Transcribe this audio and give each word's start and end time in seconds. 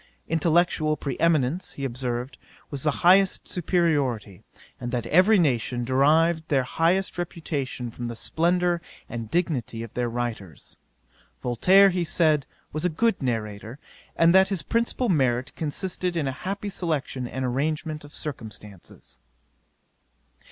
Intellectual 0.27 0.97
pre 0.97 1.15
eminence, 1.19 1.73
he 1.73 1.85
observed, 1.85 2.39
was 2.71 2.81
the 2.81 2.89
highest 3.05 3.47
superiority; 3.47 4.41
and 4.79 4.91
that 4.91 5.05
every 5.05 5.37
nation 5.37 5.85
derived 5.85 6.47
their 6.47 6.63
highest 6.63 7.19
reputation 7.19 7.91
from 7.91 8.07
the 8.07 8.15
splendour 8.15 8.81
and 9.07 9.29
dignity 9.29 9.83
of 9.83 9.93
their 9.93 10.09
writers. 10.09 10.77
Voltaire, 11.43 11.91
he 11.91 12.03
said, 12.03 12.47
was 12.73 12.83
a 12.83 12.89
good 12.89 13.21
narrator, 13.21 13.77
and 14.15 14.33
that 14.33 14.47
his 14.47 14.63
principal 14.63 15.07
merit 15.07 15.55
consisted 15.55 16.17
in 16.17 16.27
a 16.27 16.31
happy 16.31 16.69
selection 16.69 17.27
and 17.27 17.45
arrangement 17.45 18.03
of 18.03 18.11
circumstances. 18.11 19.19